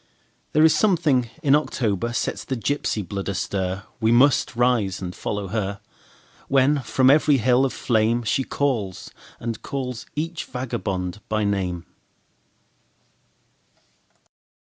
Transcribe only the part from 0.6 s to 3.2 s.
is something in October sets the gypsy